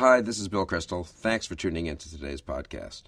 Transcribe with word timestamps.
Hi, 0.00 0.20
this 0.22 0.38
is 0.38 0.48
Bill 0.48 0.64
Kristol. 0.64 1.06
Thanks 1.06 1.44
for 1.44 1.54
tuning 1.54 1.84
in 1.84 1.98
to 1.98 2.10
today's 2.10 2.40
podcast. 2.40 3.02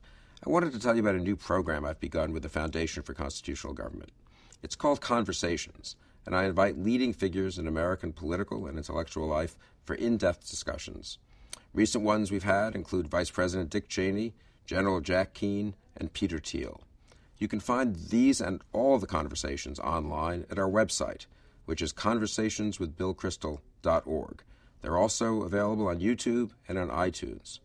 I 0.47 0.51
wanted 0.51 0.75
to 0.75 0.79
tell 0.79 0.95
you 0.95 1.01
about 1.01 1.15
a 1.15 1.21
new 1.21 1.37
program 1.37 1.87
I've 1.87 2.01
begun 2.01 2.35
with 2.35 2.43
the 2.43 2.51
Foundation 2.51 3.03
for 3.03 3.15
Constitutional 3.15 3.73
Government. 3.73 4.13
It's 4.63 4.77
called 4.77 5.01
Conversations, 5.01 5.97
and 6.27 6.37
I 6.37 6.45
invite 6.45 6.77
leading 6.77 7.15
figures 7.15 7.59
in 7.59 7.67
American 7.67 8.13
political 8.13 8.67
and 8.67 8.77
intellectual 8.77 9.27
life 9.27 9.57
for 9.87 9.95
in 9.95 10.19
depth 10.19 10.51
discussions. 10.51 11.17
Recent 11.73 12.05
ones 12.05 12.31
we've 12.31 12.43
had 12.43 12.75
include 12.75 13.09
Vice 13.09 13.31
President 13.31 13.71
Dick 13.71 13.89
Cheney, 13.89 14.35
General 14.67 15.01
Jack 15.01 15.33
Keane, 15.33 15.75
and 15.97 16.13
Peter 16.13 16.39
Thiel. 16.39 16.83
You 17.39 17.49
can 17.49 17.61
find 17.61 17.97
these 17.97 18.43
and 18.43 18.61
all 18.75 18.99
the 18.99 19.07
conversations 19.07 19.81
online 19.81 20.45
at 20.51 20.59
our 20.59 20.69
website, 20.69 21.25
which 21.65 21.81
is 21.81 21.95
conversationswithbillkristol.org. 21.95 24.43
They're 24.83 24.99
also 24.99 25.43
available 25.43 25.89
on 25.89 26.01
YouTube 26.01 26.51
and 26.69 26.77
on 26.77 26.89
iTunes. 26.91 27.61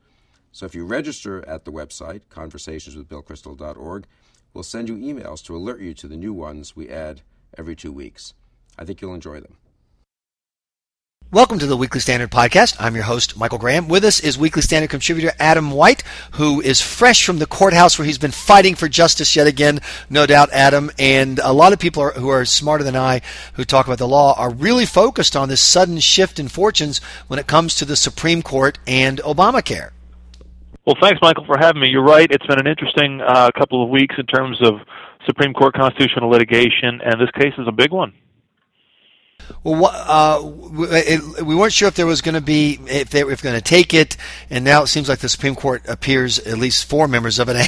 So 0.51 0.65
if 0.65 0.73
you 0.73 0.85
register 0.85 1.47
at 1.47 1.65
the 1.65 1.71
website, 1.71 2.21
conversationswithbillkristol.org, 2.29 4.05
we'll 4.53 4.63
send 4.63 4.87
you 4.87 4.95
emails 4.95 5.43
to 5.45 5.55
alert 5.55 5.81
you 5.81 5.93
to 5.95 6.07
the 6.07 6.17
new 6.17 6.33
ones 6.33 6.75
we 6.75 6.89
add 6.89 7.21
every 7.57 7.75
two 7.75 7.91
weeks. 7.91 8.33
I 8.77 8.85
think 8.85 9.01
you'll 9.01 9.13
enjoy 9.13 9.39
them. 9.39 9.57
Welcome 11.29 11.59
to 11.59 11.65
the 11.65 11.75
Weekly 11.75 11.99
Standard 11.99 12.31
Podcast. 12.31 12.77
I'm 12.79 12.95
your 12.95 13.03
host, 13.03 13.35
Michael 13.35 13.57
Graham. 13.57 13.89
With 13.89 14.05
us 14.05 14.21
is 14.21 14.37
Weekly 14.37 14.61
Standard 14.61 14.89
contributor 14.89 15.33
Adam 15.41 15.71
White, 15.71 16.01
who 16.31 16.61
is 16.61 16.79
fresh 16.79 17.25
from 17.25 17.39
the 17.39 17.45
courthouse 17.45 17.99
where 17.99 18.05
he's 18.05 18.17
been 18.17 18.31
fighting 18.31 18.75
for 18.75 18.87
justice 18.87 19.35
yet 19.35 19.45
again, 19.45 19.81
no 20.09 20.25
doubt, 20.25 20.49
Adam. 20.53 20.89
And 20.97 21.39
a 21.39 21.51
lot 21.51 21.73
of 21.73 21.79
people 21.79 22.01
are, 22.01 22.13
who 22.13 22.29
are 22.29 22.45
smarter 22.45 22.85
than 22.85 22.95
I, 22.95 23.19
who 23.55 23.65
talk 23.65 23.87
about 23.87 23.97
the 23.97 24.07
law, 24.07 24.35
are 24.37 24.53
really 24.53 24.85
focused 24.85 25.35
on 25.35 25.49
this 25.49 25.59
sudden 25.59 25.99
shift 25.99 26.39
in 26.39 26.47
fortunes 26.47 26.99
when 27.27 27.39
it 27.39 27.45
comes 27.45 27.75
to 27.75 27.83
the 27.83 27.97
Supreme 27.97 28.41
Court 28.41 28.79
and 28.87 29.19
Obamacare. 29.19 29.89
Well, 30.85 30.95
thanks, 31.01 31.19
Michael, 31.21 31.43
for 31.43 31.57
having 31.59 31.81
me. 31.81 31.89
You're 31.89 32.05
right. 32.05 32.31
It's 32.31 32.47
been 32.47 32.59
an 32.59 32.67
interesting 32.67 33.19
uh, 33.19 33.51
couple 33.51 33.83
of 33.83 33.89
weeks 33.89 34.15
in 34.17 34.27
terms 34.27 34.61
of 34.61 34.75
Supreme 35.25 35.53
Court 35.53 35.73
constitutional 35.73 36.29
litigation, 36.29 37.01
and 37.03 37.19
this 37.19 37.31
case 37.31 37.53
is 37.57 37.67
a 37.67 37.73
big 37.73 37.91
one. 37.91 38.13
Well, 39.63 39.91
uh, 39.93 41.43
we 41.43 41.55
weren't 41.55 41.73
sure 41.73 41.87
if 41.87 41.95
there 41.95 42.05
was 42.05 42.21
going 42.21 42.35
to 42.35 42.41
be 42.41 42.79
if 42.87 43.09
they 43.09 43.23
were 43.23 43.35
going 43.35 43.55
to 43.55 43.61
take 43.61 43.93
it, 43.93 44.17
and 44.49 44.63
now 44.63 44.83
it 44.83 44.87
seems 44.87 45.09
like 45.09 45.19
the 45.19 45.29
Supreme 45.29 45.55
Court 45.55 45.83
appears 45.87 46.39
at 46.39 46.57
least 46.57 46.85
four 46.85 47.07
members 47.07 47.39
of 47.39 47.49
it 47.49 47.55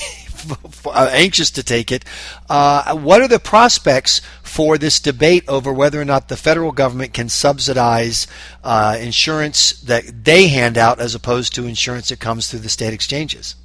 anxious 0.96 1.52
to 1.52 1.64
take 1.64 1.92
it. 1.92 2.06
Uh, 2.50 2.96
what 2.98 3.22
are 3.22 3.28
the 3.28 3.40
prospects 3.40 4.22
for 4.44 4.78
this 4.78 5.00
debate 5.00 5.44
over 5.48 5.74
whether 5.74 6.00
or 6.00 6.06
not 6.06 6.30
the 6.30 6.38
federal 6.38 6.72
government 6.72 7.14
can 7.14 7.28
subsidize 7.28 8.28
uh, 8.64 8.98
insurance 9.00 9.74
that 9.82 10.24
they 10.24 10.48
hand 10.48 10.78
out 10.78 11.00
as 11.00 11.16
opposed 11.16 11.54
to 11.56 11.66
insurance 11.66 12.10
that 12.10 12.20
comes 12.20 12.50
through 12.50 12.60
the 12.60 12.70
state 12.70 12.94
exchanges? 12.94 13.56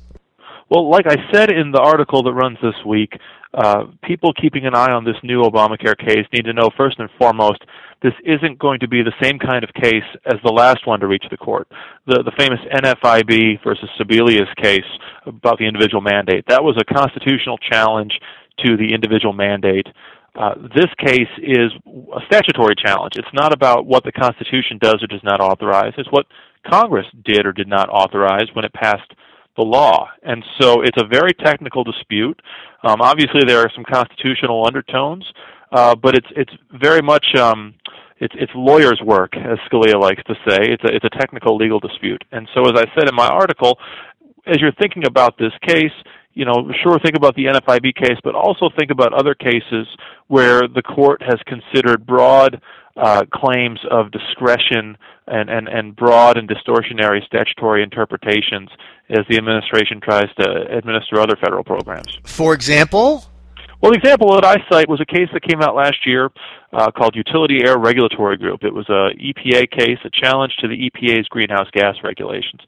Well, 0.74 0.90
like 0.90 1.06
I 1.06 1.14
said 1.32 1.52
in 1.52 1.70
the 1.70 1.78
article 1.78 2.24
that 2.24 2.32
runs 2.32 2.58
this 2.60 2.74
week, 2.84 3.12
uh, 3.54 3.84
people 4.02 4.32
keeping 4.32 4.66
an 4.66 4.74
eye 4.74 4.90
on 4.90 5.04
this 5.04 5.14
new 5.22 5.42
Obamacare 5.42 5.96
case 5.96 6.26
need 6.32 6.46
to 6.46 6.52
know 6.52 6.68
first 6.76 6.98
and 6.98 7.08
foremost 7.16 7.62
this 8.02 8.12
isn't 8.24 8.58
going 8.58 8.80
to 8.80 8.88
be 8.88 9.00
the 9.00 9.14
same 9.22 9.38
kind 9.38 9.62
of 9.62 9.70
case 9.72 10.02
as 10.26 10.34
the 10.42 10.50
last 10.50 10.84
one 10.84 10.98
to 10.98 11.06
reach 11.06 11.22
the 11.30 11.36
court. 11.36 11.68
The, 12.08 12.24
the 12.24 12.32
famous 12.36 12.58
NFIB 12.74 13.62
versus 13.62 13.88
Sebelius 13.96 14.50
case 14.60 14.90
about 15.26 15.58
the 15.58 15.64
individual 15.64 16.00
mandate. 16.00 16.44
That 16.48 16.64
was 16.64 16.76
a 16.76 16.92
constitutional 16.92 17.56
challenge 17.58 18.18
to 18.66 18.76
the 18.76 18.92
individual 18.92 19.32
mandate. 19.32 19.86
Uh, 20.34 20.54
this 20.74 20.90
case 20.98 21.30
is 21.38 21.70
a 21.86 22.20
statutory 22.26 22.74
challenge. 22.74 23.12
It's 23.14 23.32
not 23.32 23.54
about 23.54 23.86
what 23.86 24.02
the 24.02 24.10
Constitution 24.10 24.78
does 24.82 24.98
or 25.00 25.06
does 25.06 25.22
not 25.22 25.40
authorize. 25.40 25.92
It's 25.96 26.10
what 26.10 26.26
Congress 26.68 27.06
did 27.24 27.46
or 27.46 27.52
did 27.52 27.68
not 27.68 27.88
authorize 27.90 28.50
when 28.54 28.64
it 28.64 28.72
passed 28.72 29.14
the 29.56 29.62
law. 29.62 30.08
And 30.22 30.44
so 30.60 30.82
it's 30.82 31.00
a 31.00 31.06
very 31.06 31.32
technical 31.32 31.84
dispute. 31.84 32.40
Um, 32.82 33.00
obviously, 33.00 33.42
there 33.46 33.60
are 33.60 33.70
some 33.74 33.84
constitutional 33.84 34.66
undertones, 34.66 35.24
uh, 35.72 35.94
but 35.94 36.14
it's 36.14 36.26
it's 36.36 36.52
very 36.72 37.02
much 37.02 37.34
um, 37.36 37.74
it's 38.18 38.34
it's 38.38 38.52
lawyers' 38.54 39.00
work, 39.04 39.36
as 39.36 39.58
Scalia 39.70 40.00
likes 40.00 40.22
to 40.24 40.34
say. 40.46 40.58
It's 40.72 40.84
a 40.84 40.94
it's 40.94 41.04
a 41.04 41.18
technical 41.18 41.56
legal 41.56 41.80
dispute. 41.80 42.22
And 42.32 42.48
so, 42.54 42.62
as 42.62 42.74
I 42.76 42.84
said 42.94 43.08
in 43.08 43.14
my 43.14 43.28
article, 43.28 43.78
as 44.46 44.60
you're 44.60 44.72
thinking 44.72 45.06
about 45.06 45.38
this 45.38 45.52
case, 45.62 45.92
you 46.34 46.44
know, 46.44 46.70
sure 46.82 46.98
think 46.98 47.16
about 47.16 47.34
the 47.36 47.44
NFIB 47.46 47.94
case, 47.94 48.18
but 48.22 48.34
also 48.34 48.68
think 48.76 48.90
about 48.90 49.12
other 49.14 49.34
cases 49.34 49.86
where 50.26 50.62
the 50.66 50.82
court 50.82 51.22
has 51.22 51.38
considered 51.46 52.06
broad 52.06 52.60
uh, 52.96 53.22
claims 53.32 53.80
of 53.90 54.10
discretion 54.10 54.96
and, 55.26 55.48
and, 55.48 55.68
and 55.68 55.96
broad 55.96 56.36
and 56.36 56.48
distortionary 56.48 57.24
statutory 57.26 57.82
interpretations 57.82 58.68
as 59.10 59.24
the 59.28 59.36
administration 59.36 60.00
tries 60.00 60.28
to 60.38 60.66
administer 60.76 61.20
other 61.20 61.36
federal 61.36 61.64
programs. 61.64 62.18
For 62.24 62.54
example? 62.54 63.24
Well, 63.80 63.92
the 63.92 63.98
example 63.98 64.32
that 64.34 64.44
I 64.44 64.56
cite 64.70 64.88
was 64.88 65.00
a 65.00 65.06
case 65.06 65.28
that 65.32 65.42
came 65.42 65.60
out 65.60 65.74
last 65.74 66.06
year 66.06 66.30
uh, 66.72 66.90
called 66.90 67.14
Utility 67.14 67.64
Air 67.64 67.78
Regulatory 67.78 68.36
Group. 68.36 68.64
It 68.64 68.72
was 68.72 68.88
a 68.88 69.12
EPA 69.20 69.70
case, 69.70 69.98
a 70.04 70.10
challenge 70.10 70.54
to 70.60 70.68
the 70.68 70.90
EPA's 70.90 71.28
greenhouse 71.28 71.68
gas 71.72 71.96
regulations. 72.02 72.60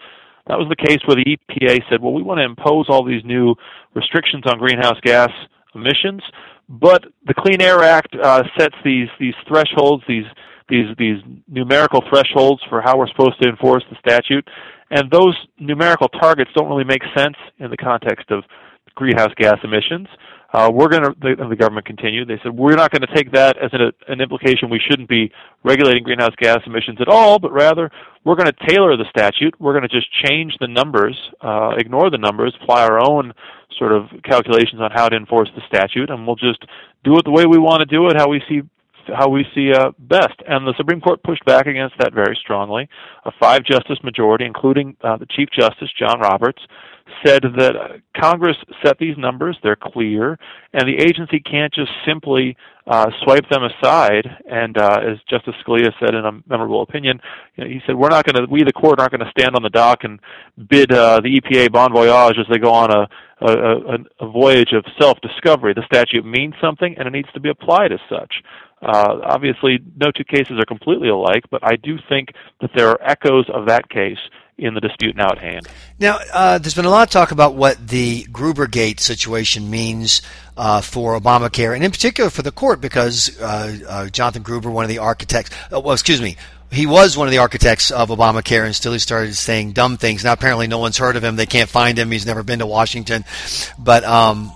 That 0.46 0.58
was 0.58 0.68
the 0.68 0.76
case 0.76 0.98
where 1.06 1.16
the 1.16 1.24
EPA 1.26 1.82
said, 1.90 2.00
well, 2.00 2.12
we 2.12 2.22
want 2.22 2.38
to 2.38 2.44
impose 2.44 2.86
all 2.88 3.04
these 3.04 3.24
new 3.24 3.54
restrictions 3.94 4.44
on 4.46 4.58
greenhouse 4.58 4.98
gas 5.02 5.30
emissions, 5.74 6.22
but 6.68 7.04
the 7.26 7.34
Clean 7.34 7.60
Air 7.60 7.82
Act 7.82 8.14
uh, 8.20 8.42
sets 8.58 8.74
these 8.84 9.08
these 9.20 9.34
thresholds, 9.46 10.02
these 10.08 10.24
these 10.68 10.86
these 10.98 11.18
numerical 11.48 12.02
thresholds 12.08 12.62
for 12.68 12.80
how 12.82 12.98
we're 12.98 13.08
supposed 13.08 13.40
to 13.42 13.48
enforce 13.48 13.84
the 13.90 13.96
statute, 13.98 14.48
and 14.90 15.10
those 15.10 15.36
numerical 15.58 16.08
targets 16.08 16.50
don't 16.54 16.68
really 16.68 16.84
make 16.84 17.02
sense 17.16 17.36
in 17.58 17.70
the 17.70 17.76
context 17.76 18.30
of 18.30 18.44
greenhouse 18.94 19.32
gas 19.36 19.58
emissions. 19.62 20.08
Uh, 20.52 20.70
we're 20.72 20.88
going 20.88 21.02
to, 21.02 21.14
the, 21.20 21.34
the, 21.48 21.56
government 21.56 21.84
continued, 21.86 22.28
they 22.28 22.38
said, 22.42 22.52
we're 22.52 22.76
not 22.76 22.90
going 22.90 23.02
to 23.02 23.14
take 23.14 23.32
that 23.32 23.58
as 23.58 23.70
an, 23.72 23.92
an 24.08 24.20
implication 24.20 24.70
we 24.70 24.80
shouldn't 24.88 25.08
be 25.08 25.30
regulating 25.64 26.04
greenhouse 26.04 26.34
gas 26.38 26.58
emissions 26.66 26.98
at 27.00 27.08
all, 27.08 27.38
but 27.38 27.52
rather 27.52 27.90
we're 28.24 28.36
going 28.36 28.46
to 28.46 28.66
tailor 28.68 28.96
the 28.96 29.04
statute. 29.10 29.54
We're 29.60 29.72
going 29.72 29.88
to 29.88 29.88
just 29.88 30.06
change 30.24 30.54
the 30.60 30.68
numbers, 30.68 31.16
uh, 31.42 31.72
ignore 31.76 32.10
the 32.10 32.18
numbers, 32.18 32.54
apply 32.62 32.84
our 32.84 33.00
own 33.00 33.32
sort 33.76 33.92
of 33.92 34.06
calculations 34.24 34.80
on 34.80 34.90
how 34.92 35.08
to 35.08 35.16
enforce 35.16 35.50
the 35.54 35.62
statute, 35.66 36.10
and 36.10 36.26
we'll 36.26 36.36
just 36.36 36.64
do 37.04 37.16
it 37.16 37.24
the 37.24 37.30
way 37.30 37.46
we 37.46 37.58
want 37.58 37.80
to 37.80 37.86
do 37.86 38.08
it, 38.08 38.16
how 38.16 38.28
we 38.28 38.40
see 38.48 38.62
how 39.14 39.28
we 39.28 39.44
see 39.54 39.72
uh, 39.72 39.92
best. 39.98 40.34
And 40.48 40.66
the 40.66 40.74
Supreme 40.76 41.00
Court 41.00 41.22
pushed 41.22 41.44
back 41.44 41.66
against 41.66 41.94
that 41.98 42.12
very 42.12 42.36
strongly. 42.40 42.88
A 43.24 43.30
five 43.40 43.62
justice 43.64 43.98
majority, 44.02 44.44
including 44.44 44.96
uh, 45.02 45.16
the 45.16 45.26
Chief 45.26 45.48
Justice, 45.56 45.90
John 45.98 46.20
Roberts, 46.20 46.60
said 47.24 47.42
that 47.56 48.00
Congress 48.16 48.56
set 48.84 48.98
these 48.98 49.16
numbers, 49.16 49.56
they're 49.62 49.76
clear, 49.76 50.38
and 50.72 50.88
the 50.88 50.96
agency 50.96 51.40
can't 51.40 51.72
just 51.72 51.90
simply 52.06 52.56
uh, 52.86 53.06
swipe 53.22 53.48
them 53.50 53.62
aside. 53.64 54.26
And 54.50 54.76
uh, 54.76 55.00
as 55.02 55.18
Justice 55.28 55.54
Scalia 55.64 55.92
said 56.00 56.14
in 56.14 56.24
a 56.24 56.32
memorable 56.48 56.82
opinion, 56.82 57.20
you 57.56 57.64
know, 57.64 57.70
he 57.70 57.80
said, 57.86 57.96
"We're 57.96 58.08
not 58.08 58.24
going 58.24 58.46
to, 58.46 58.50
we 58.50 58.62
the 58.64 58.72
court 58.72 59.00
aren't 59.00 59.12
going 59.12 59.24
to 59.24 59.30
stand 59.38 59.54
on 59.54 59.62
the 59.62 59.70
dock 59.70 60.04
and 60.04 60.20
bid 60.68 60.92
uh, 60.92 61.20
the 61.20 61.40
EPA 61.40 61.72
bon 61.72 61.92
voyage 61.92 62.38
as 62.38 62.46
they 62.50 62.58
go 62.58 62.72
on 62.72 62.90
a, 62.90 63.08
a, 63.40 63.98
a 64.20 64.30
voyage 64.30 64.72
of 64.72 64.84
self-discovery. 65.00 65.74
The 65.74 65.86
statute 65.86 66.24
means 66.24 66.54
something, 66.60 66.94
and 66.98 67.06
it 67.06 67.12
needs 67.12 67.32
to 67.34 67.40
be 67.40 67.50
applied 67.50 67.92
as 67.92 68.00
such." 68.08 68.42
Uh, 68.82 69.20
obviously, 69.24 69.78
no 69.96 70.10
two 70.10 70.24
cases 70.24 70.58
are 70.58 70.66
completely 70.66 71.08
alike, 71.08 71.44
but 71.50 71.60
I 71.64 71.76
do 71.76 71.96
think 72.10 72.28
that 72.60 72.70
there 72.76 72.90
are 72.90 73.02
echoes 73.02 73.46
of 73.52 73.66
that 73.68 73.88
case 73.88 74.18
in 74.58 74.74
the 74.74 74.80
dispute 74.80 75.16
now 75.16 75.30
at 75.30 75.38
hand. 75.38 75.68
Now, 75.98 76.18
uh, 76.32 76.58
there's 76.58 76.74
been 76.74 76.86
a 76.86 76.90
lot 76.90 77.02
of 77.02 77.10
talk 77.10 77.30
about 77.30 77.54
what 77.54 77.88
the 77.88 78.24
Grubergate 78.24 79.00
situation 79.00 79.70
means 79.70 80.22
uh, 80.56 80.80
for 80.80 81.18
Obamacare, 81.18 81.74
and 81.74 81.84
in 81.84 81.90
particular 81.90 82.30
for 82.30 82.42
the 82.42 82.52
court, 82.52 82.80
because 82.80 83.38
uh, 83.40 83.78
uh 83.86 84.08
Jonathan 84.08 84.42
Gruber, 84.42 84.70
one 84.70 84.84
of 84.84 84.88
the 84.88 84.98
architects, 84.98 85.50
uh, 85.72 85.80
well, 85.80 85.92
excuse 85.92 86.22
me, 86.22 86.36
he 86.72 86.86
was 86.86 87.16
one 87.16 87.28
of 87.28 87.32
the 87.32 87.38
architects 87.38 87.90
of 87.90 88.08
Obamacare, 88.08 88.64
and 88.64 88.74
still 88.74 88.92
he 88.92 88.98
started 88.98 89.34
saying 89.34 89.72
dumb 89.72 89.98
things. 89.98 90.24
Now, 90.24 90.32
apparently, 90.32 90.66
no 90.66 90.78
one's 90.78 90.98
heard 90.98 91.16
of 91.16 91.24
him. 91.24 91.36
They 91.36 91.46
can't 91.46 91.68
find 91.68 91.98
him. 91.98 92.10
He's 92.10 92.26
never 92.26 92.42
been 92.42 92.60
to 92.60 92.66
Washington, 92.66 93.24
but. 93.78 94.04
Um, 94.04 94.52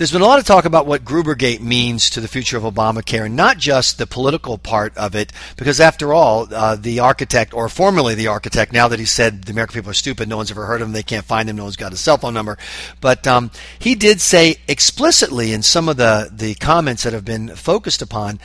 there's 0.00 0.12
been 0.12 0.22
a 0.22 0.26
lot 0.26 0.38
of 0.38 0.46
talk 0.46 0.64
about 0.64 0.86
what 0.86 1.04
Grubergate 1.04 1.60
means 1.60 2.08
to 2.08 2.22
the 2.22 2.26
future 2.26 2.56
of 2.56 2.62
Obamacare, 2.62 3.26
and 3.26 3.36
not 3.36 3.58
just 3.58 3.98
the 3.98 4.06
political 4.06 4.56
part 4.56 4.96
of 4.96 5.14
it, 5.14 5.30
because 5.58 5.78
after 5.78 6.14
all, 6.14 6.48
uh, 6.54 6.74
the 6.74 7.00
architect, 7.00 7.52
or 7.52 7.68
formerly 7.68 8.14
the 8.14 8.28
architect, 8.28 8.72
now 8.72 8.88
that 8.88 8.98
he 8.98 9.04
said 9.04 9.42
the 9.42 9.52
American 9.52 9.74
people 9.74 9.90
are 9.90 9.92
stupid, 9.92 10.26
no 10.26 10.38
one's 10.38 10.50
ever 10.50 10.64
heard 10.64 10.80
of 10.80 10.88
him, 10.88 10.92
they 10.92 11.02
can't 11.02 11.26
find 11.26 11.50
him, 11.50 11.56
no 11.56 11.64
one's 11.64 11.76
got 11.76 11.92
his 11.92 12.00
cell 12.00 12.16
phone 12.16 12.32
number, 12.32 12.56
but 13.02 13.26
um, 13.26 13.50
he 13.78 13.94
did 13.94 14.22
say 14.22 14.56
explicitly 14.66 15.52
in 15.52 15.60
some 15.60 15.86
of 15.86 15.98
the, 15.98 16.30
the 16.32 16.54
comments 16.54 17.02
that 17.02 17.12
have 17.12 17.26
been 17.26 17.54
focused 17.54 18.00
upon 18.00 18.40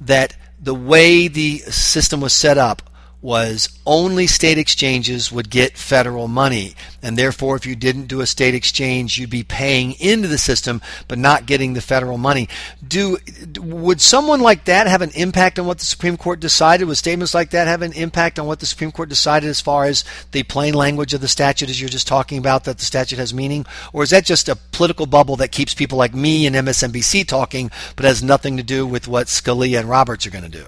that 0.00 0.36
the 0.62 0.76
way 0.76 1.26
the 1.26 1.58
system 1.58 2.20
was 2.20 2.32
set 2.32 2.56
up 2.56 2.88
was 3.22 3.68
only 3.84 4.26
state 4.26 4.56
exchanges 4.56 5.30
would 5.30 5.50
get 5.50 5.76
federal 5.76 6.26
money. 6.28 6.74
And 7.02 7.16
therefore, 7.16 7.56
if 7.56 7.66
you 7.66 7.76
didn't 7.76 8.06
do 8.06 8.20
a 8.20 8.26
state 8.26 8.54
exchange, 8.54 9.18
you'd 9.18 9.30
be 9.30 9.42
paying 9.42 9.92
into 10.00 10.28
the 10.28 10.38
system 10.38 10.80
but 11.08 11.18
not 11.18 11.46
getting 11.46 11.74
the 11.74 11.80
federal 11.80 12.18
money. 12.18 12.48
Do 12.86 13.18
would 13.58 14.00
someone 14.00 14.40
like 14.40 14.64
that 14.64 14.86
have 14.86 15.02
an 15.02 15.10
impact 15.14 15.58
on 15.58 15.66
what 15.66 15.78
the 15.78 15.84
Supreme 15.84 16.16
Court 16.16 16.40
decided? 16.40 16.88
Would 16.88 16.96
statements 16.96 17.34
like 17.34 17.50
that 17.50 17.66
have 17.66 17.82
an 17.82 17.92
impact 17.92 18.38
on 18.38 18.46
what 18.46 18.60
the 18.60 18.66
Supreme 18.66 18.92
Court 18.92 19.08
decided 19.08 19.48
as 19.48 19.60
far 19.60 19.84
as 19.84 20.04
the 20.32 20.42
plain 20.44 20.74
language 20.74 21.14
of 21.14 21.20
the 21.20 21.28
statute 21.28 21.70
as 21.70 21.80
you're 21.80 21.90
just 21.90 22.08
talking 22.08 22.38
about 22.38 22.64
that 22.64 22.78
the 22.78 22.84
statute 22.84 23.18
has 23.18 23.34
meaning? 23.34 23.66
Or 23.92 24.02
is 24.02 24.10
that 24.10 24.24
just 24.24 24.48
a 24.48 24.56
political 24.56 25.06
bubble 25.06 25.36
that 25.36 25.52
keeps 25.52 25.74
people 25.74 25.98
like 25.98 26.14
me 26.14 26.46
and 26.46 26.56
MSNBC 26.56 27.26
talking 27.26 27.70
but 27.96 28.04
has 28.04 28.22
nothing 28.22 28.56
to 28.56 28.62
do 28.62 28.86
with 28.86 29.08
what 29.08 29.26
Scalia 29.26 29.80
and 29.80 29.88
Roberts 29.88 30.26
are 30.26 30.30
going 30.30 30.44
to 30.44 30.50
do? 30.50 30.66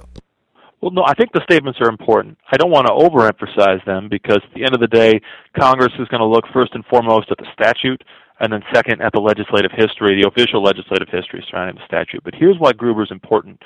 Well, 0.83 0.91
no, 0.91 1.05
I 1.07 1.15
think 1.15 1.31
the 1.33 1.45
statements 1.45 1.79
are 1.81 1.89
important. 1.89 2.37
I 2.51 2.57
don't 2.57 2.73
want 2.73 2.89
to 2.89 2.93
overemphasize 2.93 3.85
them 3.87 4.09
because 4.11 4.41
at 4.43 4.53
the 4.53 4.65
end 4.65 4.75
of 4.75 4.81
the 4.81 4.89
day, 4.89 5.21
Congress 5.57 5.93
is 6.01 6.09
going 6.09 6.21
to 6.21 6.27
look 6.27 6.45
first 6.53 6.75
and 6.75 6.85
foremost 6.87 7.31
at 7.31 7.39
the 7.39 7.47
statute 7.55 8.03
and 8.41 8.53
then 8.53 8.63
second 8.75 9.01
at 9.01 9.13
the 9.13 9.21
legislative 9.21 9.71
history, 9.71 10.21
the 10.21 10.27
official 10.27 10.61
legislative 10.61 11.09
history 11.09 11.47
surrounding 11.49 11.77
the 11.77 11.87
statute. 11.87 12.25
But 12.25 12.35
here's 12.35 12.59
why 12.59 12.73
Gruber 12.73 13.05
is 13.05 13.13
important 13.13 13.63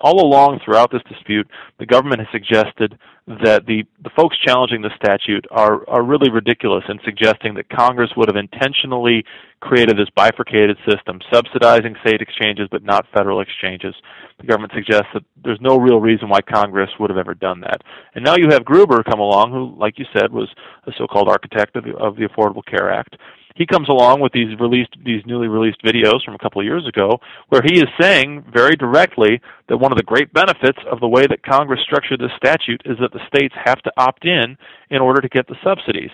all 0.00 0.24
along 0.24 0.60
throughout 0.64 0.90
this 0.90 1.02
dispute, 1.08 1.48
the 1.78 1.86
government 1.86 2.20
has 2.20 2.28
suggested 2.32 2.98
that 3.26 3.66
the, 3.66 3.82
the 4.04 4.10
folks 4.16 4.36
challenging 4.44 4.82
the 4.82 4.90
statute 4.94 5.44
are, 5.50 5.88
are 5.88 6.04
really 6.04 6.30
ridiculous 6.30 6.84
in 6.88 6.98
suggesting 7.04 7.54
that 7.54 7.68
Congress 7.68 8.10
would 8.16 8.28
have 8.28 8.36
intentionally 8.36 9.24
created 9.60 9.96
this 9.96 10.08
bifurcated 10.14 10.76
system, 10.88 11.18
subsidizing 11.32 11.96
state 12.06 12.20
exchanges 12.20 12.68
but 12.70 12.84
not 12.84 13.06
federal 13.12 13.40
exchanges. 13.40 13.94
The 14.38 14.46
government 14.46 14.72
suggests 14.74 15.08
that 15.14 15.24
there's 15.42 15.60
no 15.60 15.76
real 15.76 16.00
reason 16.00 16.28
why 16.28 16.40
Congress 16.40 16.90
would 17.00 17.10
have 17.10 17.18
ever 17.18 17.34
done 17.34 17.60
that. 17.62 17.82
And 18.14 18.24
now 18.24 18.36
you 18.36 18.48
have 18.50 18.64
Gruber 18.64 19.02
come 19.02 19.18
along, 19.18 19.50
who, 19.50 19.74
like 19.76 19.98
you 19.98 20.04
said, 20.12 20.30
was 20.30 20.48
a 20.86 20.92
so-called 20.96 21.28
architect 21.28 21.74
of 21.74 21.84
the, 21.84 21.96
of 21.96 22.16
the 22.16 22.28
Affordable 22.28 22.64
Care 22.64 22.92
Act, 22.92 23.16
he 23.56 23.66
comes 23.66 23.88
along 23.88 24.20
with 24.20 24.32
these 24.32 24.58
released 24.60 24.94
these 25.04 25.22
newly 25.26 25.48
released 25.48 25.82
videos 25.82 26.24
from 26.24 26.34
a 26.34 26.38
couple 26.38 26.60
of 26.60 26.66
years 26.66 26.86
ago 26.86 27.18
where 27.48 27.62
he 27.64 27.78
is 27.78 27.88
saying 28.00 28.44
very 28.52 28.76
directly 28.76 29.40
that 29.68 29.78
one 29.78 29.92
of 29.92 29.96
the 29.96 30.04
great 30.04 30.32
benefits 30.32 30.78
of 30.90 31.00
the 31.00 31.08
way 31.08 31.26
that 31.26 31.42
Congress 31.42 31.80
structured 31.82 32.20
this 32.20 32.30
statute 32.36 32.82
is 32.84 32.96
that 33.00 33.12
the 33.12 33.26
states 33.26 33.54
have 33.64 33.80
to 33.82 33.92
opt 33.96 34.24
in 34.24 34.56
in 34.90 35.00
order 35.00 35.20
to 35.20 35.28
get 35.28 35.46
the 35.48 35.56
subsidies. 35.64 36.10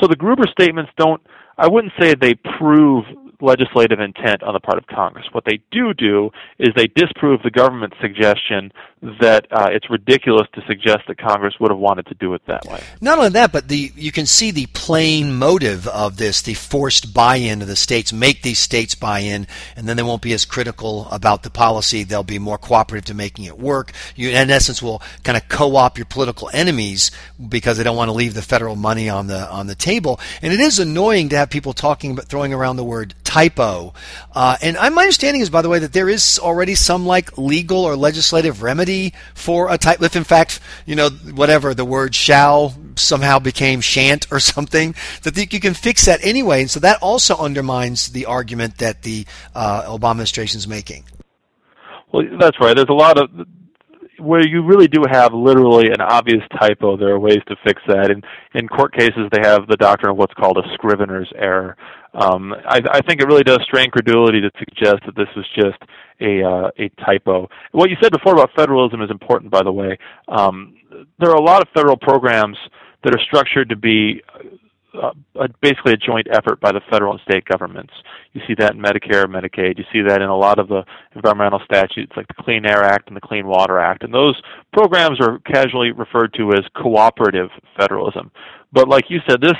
So 0.00 0.06
the 0.06 0.16
Gruber 0.16 0.44
statements 0.50 0.92
don't 0.96 1.20
I 1.58 1.68
wouldn't 1.68 1.92
say 2.00 2.14
they 2.14 2.34
prove 2.58 3.04
legislative 3.40 4.00
intent 4.00 4.42
on 4.42 4.54
the 4.54 4.60
part 4.60 4.78
of 4.78 4.86
Congress. 4.86 5.26
What 5.32 5.44
they 5.44 5.60
do 5.70 5.94
do 5.94 6.30
is 6.58 6.70
they 6.74 6.86
disprove 6.86 7.42
the 7.42 7.50
government's 7.50 7.96
suggestion 8.00 8.72
that 9.20 9.46
uh, 9.50 9.68
it's 9.70 9.90
ridiculous 9.90 10.46
to 10.54 10.62
suggest 10.66 11.00
that 11.06 11.18
Congress 11.18 11.54
would 11.60 11.70
have 11.70 11.78
wanted 11.78 12.06
to 12.06 12.14
do 12.14 12.34
it 12.34 12.42
that 12.46 12.64
way. 12.64 12.82
Not 13.00 13.18
only 13.18 13.30
that, 13.30 13.52
but 13.52 13.68
the 13.68 13.92
you 13.94 14.10
can 14.10 14.26
see 14.26 14.50
the 14.50 14.66
plain 14.66 15.34
motive 15.34 15.86
of 15.88 16.16
this, 16.16 16.42
the 16.42 16.54
forced 16.54 17.12
buy-in 17.12 17.62
of 17.62 17.68
the 17.68 17.76
states, 17.76 18.12
make 18.12 18.42
these 18.42 18.58
states 18.58 18.94
buy 18.94 19.20
in, 19.20 19.46
and 19.76 19.88
then 19.88 19.96
they 19.96 20.02
won't 20.02 20.22
be 20.22 20.32
as 20.32 20.44
critical 20.44 21.08
about 21.10 21.42
the 21.42 21.50
policy. 21.50 22.02
They'll 22.04 22.22
be 22.22 22.38
more 22.38 22.58
cooperative 22.58 23.04
to 23.06 23.14
making 23.14 23.44
it 23.44 23.58
work. 23.58 23.92
You, 24.16 24.30
in 24.30 24.50
essence, 24.50 24.82
will 24.82 25.02
kind 25.24 25.36
of 25.36 25.48
co-op 25.48 25.98
your 25.98 26.06
political 26.06 26.50
enemies 26.52 27.10
because 27.48 27.76
they 27.76 27.84
don't 27.84 27.96
want 27.96 28.08
to 28.08 28.16
leave 28.16 28.34
the 28.34 28.42
federal 28.42 28.76
money 28.76 29.08
on 29.08 29.26
the 29.26 29.48
on 29.50 29.66
the 29.66 29.74
table. 29.74 30.18
And 30.42 30.52
it 30.52 30.60
is 30.60 30.78
annoying 30.78 31.28
to 31.28 31.36
have 31.36 31.50
people 31.50 31.74
talking 31.74 32.12
about 32.12 32.26
throwing 32.26 32.52
around 32.52 32.76
the 32.76 32.84
word 32.84 33.14
typo. 33.36 33.92
Uh, 34.32 34.56
and 34.62 34.76
my 34.94 35.02
understanding 35.02 35.42
is, 35.42 35.50
by 35.50 35.60
the 35.60 35.68
way, 35.68 35.78
that 35.78 35.92
there 35.92 36.08
is 36.08 36.38
already 36.38 36.74
some 36.74 37.04
like 37.04 37.36
legal 37.36 37.84
or 37.84 37.94
legislative 37.94 38.62
remedy 38.62 39.12
for 39.34 39.70
a 39.70 39.76
type. 39.76 40.02
If 40.02 40.16
in 40.16 40.24
fact, 40.24 40.60
you 40.86 40.96
know, 40.96 41.10
whatever 41.10 41.74
the 41.74 41.84
word 41.84 42.14
shall 42.14 42.74
somehow 42.96 43.38
became 43.38 43.80
shan't 43.82 44.26
or 44.30 44.40
something, 44.54 44.94
that 45.22 45.36
you 45.52 45.60
can 45.60 45.74
fix 45.74 46.06
that 46.06 46.20
anyway. 46.24 46.62
And 46.62 46.70
so 46.70 46.80
that 46.80 47.02
also 47.02 47.36
undermines 47.36 48.08
the 48.08 48.24
argument 48.24 48.78
that 48.78 49.02
the 49.02 49.26
uh, 49.54 49.82
Obama 49.82 50.12
administration 50.12 50.58
is 50.58 50.66
making. 50.66 51.04
Well, 52.12 52.24
that's 52.40 52.58
right. 52.60 52.74
There's 52.74 52.88
a 52.88 52.94
lot 52.94 53.18
of 53.18 53.28
where 54.18 54.46
you 54.46 54.62
really 54.62 54.88
do 54.88 55.02
have 55.10 55.34
literally 55.34 55.88
an 55.88 56.00
obvious 56.00 56.42
typo, 56.58 56.96
there 56.96 57.10
are 57.10 57.18
ways 57.18 57.40
to 57.48 57.56
fix 57.64 57.82
that. 57.86 58.10
In 58.10 58.22
in 58.54 58.68
court 58.68 58.94
cases, 58.94 59.28
they 59.30 59.40
have 59.42 59.66
the 59.66 59.76
doctrine 59.76 60.10
of 60.10 60.16
what's 60.16 60.34
called 60.34 60.58
a 60.58 60.62
scrivener's 60.74 61.30
error. 61.36 61.76
Um, 62.16 62.54
I, 62.66 62.80
I 62.90 63.00
think 63.02 63.20
it 63.20 63.26
really 63.26 63.44
does 63.44 63.60
strain 63.64 63.90
credulity 63.90 64.40
to 64.40 64.50
suggest 64.58 65.04
that 65.04 65.14
this 65.16 65.28
was 65.36 65.44
just 65.54 65.78
a 66.20 66.42
uh, 66.42 66.70
a 66.78 66.88
typo. 67.04 67.48
What 67.72 67.90
you 67.90 67.96
said 68.02 68.10
before 68.10 68.32
about 68.32 68.50
federalism 68.56 69.02
is 69.02 69.10
important, 69.10 69.50
by 69.50 69.62
the 69.62 69.72
way. 69.72 69.98
Um, 70.28 70.76
there 71.20 71.30
are 71.30 71.36
a 71.36 71.42
lot 71.42 71.60
of 71.60 71.68
federal 71.74 71.96
programs 71.96 72.56
that 73.04 73.14
are 73.14 73.20
structured 73.20 73.68
to 73.68 73.76
be 73.76 74.22
uh, 74.94 75.10
basically 75.60 75.92
a 75.92 75.96
joint 75.96 76.26
effort 76.32 76.58
by 76.60 76.72
the 76.72 76.80
federal 76.90 77.12
and 77.12 77.20
state 77.28 77.44
governments. 77.44 77.92
You 78.32 78.40
see 78.46 78.54
that 78.58 78.74
in 78.74 78.80
Medicare, 78.80 79.26
Medicaid. 79.26 79.76
You 79.76 79.84
see 79.92 80.00
that 80.08 80.22
in 80.22 80.28
a 80.28 80.36
lot 80.36 80.58
of 80.58 80.68
the 80.68 80.84
environmental 81.14 81.60
statutes 81.64 82.12
like 82.16 82.26
the 82.28 82.42
Clean 82.42 82.64
Air 82.64 82.82
Act 82.82 83.08
and 83.08 83.16
the 83.16 83.20
Clean 83.20 83.46
Water 83.46 83.78
Act. 83.78 84.04
And 84.04 84.14
those 84.14 84.40
programs 84.72 85.20
are 85.20 85.38
casually 85.40 85.92
referred 85.92 86.32
to 86.34 86.52
as 86.52 86.64
cooperative 86.74 87.50
federalism. 87.78 88.30
But 88.72 88.88
like 88.88 89.04
you 89.10 89.18
said, 89.28 89.40
this 89.42 89.56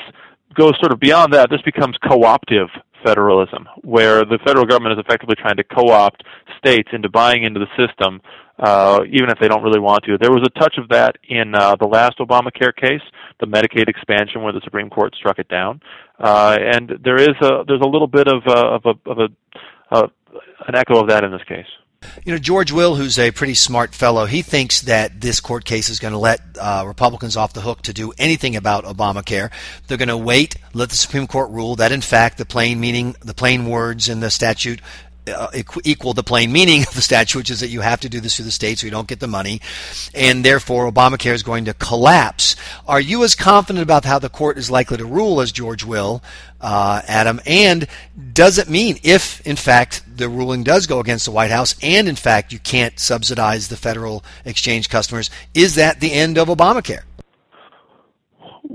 goes 0.55 0.73
sort 0.79 0.91
of 0.91 0.99
beyond 0.99 1.33
that. 1.33 1.49
This 1.49 1.61
becomes 1.63 1.95
co-optive 2.07 2.69
federalism, 3.03 3.67
where 3.83 4.25
the 4.25 4.39
federal 4.45 4.65
government 4.65 4.99
is 4.99 5.05
effectively 5.05 5.35
trying 5.35 5.57
to 5.57 5.63
co-opt 5.63 6.23
states 6.57 6.89
into 6.93 7.09
buying 7.09 7.43
into 7.43 7.59
the 7.59 7.67
system, 7.77 8.21
uh, 8.59 9.01
even 9.07 9.29
if 9.29 9.37
they 9.39 9.47
don't 9.47 9.63
really 9.63 9.79
want 9.79 10.03
to. 10.05 10.17
There 10.17 10.31
was 10.31 10.43
a 10.45 10.59
touch 10.59 10.75
of 10.77 10.89
that 10.89 11.17
in 11.29 11.53
uh, 11.53 11.75
the 11.79 11.85
last 11.85 12.17
Obamacare 12.19 12.75
case, 12.75 13.01
the 13.39 13.45
Medicaid 13.45 13.87
expansion, 13.87 14.41
where 14.41 14.53
the 14.53 14.61
Supreme 14.63 14.89
Court 14.89 15.13
struck 15.15 15.37
it 15.39 15.47
down, 15.47 15.81
uh, 16.19 16.57
and 16.59 16.93
there 17.03 17.17
is 17.17 17.35
a 17.41 17.63
there's 17.67 17.81
a 17.83 17.87
little 17.87 18.07
bit 18.07 18.27
of 18.27 18.41
a, 18.47 18.57
of 18.57 18.81
a, 18.85 19.09
of 19.09 19.17
a 19.19 19.27
uh, 19.95 20.07
an 20.67 20.75
echo 20.75 20.99
of 21.01 21.09
that 21.09 21.23
in 21.23 21.31
this 21.31 21.43
case. 21.47 21.67
You 22.23 22.33
know, 22.33 22.37
George 22.37 22.71
Will, 22.71 22.95
who's 22.95 23.17
a 23.17 23.31
pretty 23.31 23.55
smart 23.55 23.95
fellow, 23.95 24.25
he 24.25 24.41
thinks 24.41 24.81
that 24.81 25.19
this 25.19 25.39
court 25.39 25.65
case 25.65 25.89
is 25.89 25.99
going 25.99 26.11
to 26.11 26.19
let 26.19 26.41
uh, 26.59 26.83
Republicans 26.85 27.35
off 27.35 27.53
the 27.53 27.61
hook 27.61 27.81
to 27.83 27.93
do 27.93 28.13
anything 28.17 28.55
about 28.55 28.83
Obamacare. 28.83 29.51
They're 29.87 29.97
going 29.97 30.07
to 30.09 30.17
wait, 30.17 30.55
let 30.73 30.89
the 30.89 30.95
Supreme 30.95 31.25
Court 31.25 31.49
rule 31.49 31.75
that, 31.77 31.91
in 31.91 32.01
fact, 32.01 32.37
the 32.37 32.45
plain 32.45 32.79
meaning, 32.79 33.15
the 33.21 33.33
plain 33.33 33.67
words 33.67 34.09
in 34.09 34.19
the 34.19 34.29
statute 34.29 34.81
uh, 35.27 35.49
equal 35.83 36.13
the 36.13 36.23
plain 36.23 36.51
meaning 36.51 36.83
of 36.83 36.93
the 36.93 37.01
statute, 37.01 37.37
which 37.37 37.51
is 37.51 37.59
that 37.59 37.69
you 37.69 37.81
have 37.81 37.99
to 38.01 38.09
do 38.09 38.19
this 38.19 38.35
through 38.35 38.45
the 38.45 38.51
states 38.51 38.83
or 38.83 38.87
you 38.87 38.91
don't 38.91 39.07
get 39.07 39.19
the 39.19 39.27
money, 39.27 39.61
and 40.13 40.43
therefore 40.43 40.91
Obamacare 40.91 41.33
is 41.33 41.43
going 41.43 41.65
to 41.65 41.73
collapse. 41.73 42.55
Are 42.87 43.01
you 43.01 43.23
as 43.23 43.35
confident 43.35 43.83
about 43.83 44.05
how 44.05 44.19
the 44.19 44.29
court 44.29 44.57
is 44.57 44.71
likely 44.71 44.97
to 44.97 45.05
rule 45.05 45.41
as 45.41 45.51
George 45.51 45.83
Will, 45.83 46.23
uh, 46.61 47.01
Adam? 47.07 47.41
And 47.45 47.87
does 48.33 48.57
it 48.57 48.69
mean 48.69 48.99
if, 49.03 49.45
in 49.45 49.55
fact, 49.55 50.03
the 50.17 50.29
ruling 50.29 50.63
does 50.63 50.87
go 50.87 50.99
against 50.99 51.25
the 51.25 51.31
White 51.31 51.51
House, 51.51 51.75
and 51.81 52.07
in 52.07 52.15
fact 52.15 52.51
you 52.51 52.59
can't 52.59 52.99
subsidize 52.99 53.67
the 53.67 53.77
federal 53.77 54.23
exchange 54.45 54.89
customers, 54.89 55.29
is 55.53 55.75
that 55.75 55.99
the 55.99 56.13
end 56.13 56.37
of 56.37 56.47
Obamacare? 56.47 57.03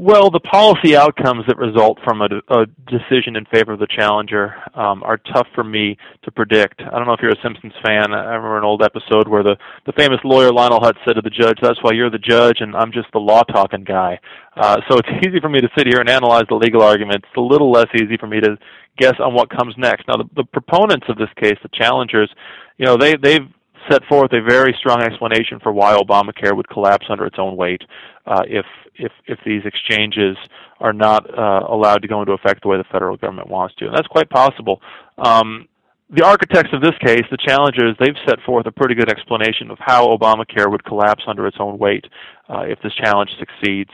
Well, 0.03 0.31
the 0.31 0.41
policy 0.41 0.97
outcomes 0.97 1.47
that 1.47 1.57
result 1.57 2.01
from 2.03 2.23
a, 2.23 2.29
a 2.51 2.67
decision 2.91 3.37
in 3.37 3.45
favor 3.55 3.75
of 3.75 3.79
the 3.79 3.87
challenger 3.87 4.53
um, 4.75 5.01
are 5.05 5.17
tough 5.17 5.47
for 5.55 5.63
me 5.63 5.97
to 6.25 6.33
predict. 6.33 6.81
I 6.81 6.99
don't 6.99 7.07
know 7.07 7.13
if 7.13 7.21
you're 7.23 7.31
a 7.31 7.41
Simpsons 7.41 7.73
fan. 7.87 8.13
I 8.13 8.35
remember 8.35 8.59
an 8.59 8.65
old 8.65 8.83
episode 8.83 9.29
where 9.29 9.45
the, 9.45 9.55
the 9.87 9.93
famous 9.93 10.19
lawyer 10.25 10.51
Lionel 10.51 10.81
Hutz 10.81 10.99
said 11.07 11.15
to 11.15 11.23
the 11.23 11.31
judge, 11.31 11.57
"That's 11.63 11.81
why 11.83 11.93
you're 11.95 12.11
the 12.11 12.19
judge, 12.19 12.57
and 12.59 12.75
I'm 12.75 12.91
just 12.91 13.13
the 13.13 13.21
law 13.21 13.45
talking 13.45 13.85
guy." 13.85 14.19
Uh, 14.57 14.79
so 14.91 14.99
it's 14.99 15.09
easy 15.25 15.39
for 15.39 15.49
me 15.49 15.61
to 15.61 15.69
sit 15.79 15.87
here 15.87 16.01
and 16.01 16.11
analyze 16.11 16.47
the 16.49 16.57
legal 16.57 16.83
arguments. 16.83 17.29
It's 17.31 17.39
a 17.39 17.41
little 17.41 17.71
less 17.71 17.87
easy 17.95 18.17
for 18.17 18.27
me 18.27 18.41
to 18.41 18.59
guess 18.99 19.15
on 19.21 19.35
what 19.35 19.57
comes 19.57 19.77
next. 19.79 20.09
Now, 20.09 20.17
the, 20.17 20.29
the 20.35 20.45
proponents 20.53 21.07
of 21.11 21.17
this 21.17 21.31
case, 21.41 21.59
the 21.63 21.71
challengers, 21.73 22.29
you 22.77 22.87
know, 22.87 22.97
they 22.97 23.15
they've 23.15 23.47
set 23.91 24.05
forth 24.07 24.33
a 24.33 24.43
very 24.43 24.75
strong 24.79 25.03
explanation 25.03 25.59
for 25.63 25.73
why 25.73 25.97
Obamacare 25.97 26.57
would 26.57 26.69
collapse 26.69 27.07
under 27.09 27.27
its 27.27 27.37
own 27.39 27.57
weight 27.57 27.83
uh, 28.27 28.43
if 28.47 28.67
if 28.97 29.13
if 29.27 29.39
these 29.45 29.63
exchanges 29.65 30.37
are 30.81 30.93
not 30.93 31.23
uh, 31.39 31.67
allowed 31.69 32.03
to 32.03 32.09
go 32.09 32.21
into 32.21 32.33
effect 32.33 32.63
the 32.63 32.69
way 32.69 32.77
the 32.77 32.85
federal 32.85 33.17
government 33.17 33.49
wants 33.49 33.75
to, 33.77 33.87
and 33.87 33.95
that's 33.95 34.09
quite 34.09 34.29
possible. 34.29 34.81
Um, 35.19 35.69
the 36.15 36.25
architects 36.25 36.71
of 36.75 36.83
this 36.83 36.97
case, 37.01 37.23
the 37.31 37.39
challengers, 37.39 37.97
they've 37.99 38.17
set 38.29 38.39
forth 38.45 38.67
a 38.67 38.73
pretty 38.73 38.95
good 38.95 39.09
explanation 39.09 39.71
of 39.71 39.79
how 39.81 40.07
Obamacare 40.07 40.71
would 40.71 40.85
collapse 40.85 41.25
under 41.27 41.47
its 41.47 41.57
own 41.59 41.79
weight 41.79 42.05
uh, 42.51 42.65
if 42.67 42.79
this 42.83 42.95
challenge 42.95 43.31
succeeds. 43.39 43.91